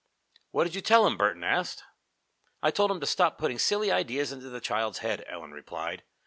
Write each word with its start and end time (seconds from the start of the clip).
"What 0.49 0.63
did 0.63 0.73
you 0.73 0.81
tell 0.81 1.05
him?" 1.05 1.15
Burton 1.15 1.43
asked. 1.43 1.83
"I 2.63 2.71
told 2.71 2.89
him 2.89 2.99
to 3.01 3.05
stop 3.05 3.37
putting 3.37 3.59
silly 3.59 3.91
ideas 3.91 4.31
into 4.31 4.49
the 4.49 4.59
child's 4.59 4.97
head," 5.05 5.23
Ellen 5.27 5.51
replied. 5.51 6.01